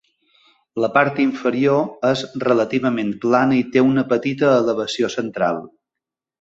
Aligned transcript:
La 0.83 0.87
part 0.95 1.19
inferior 1.23 1.83
és 2.13 2.25
relativament 2.47 3.13
plana 3.27 3.61
i 3.61 3.69
té 3.77 3.87
una 3.93 4.07
petita 4.17 4.53
elevació 4.65 5.15
central. 5.21 5.65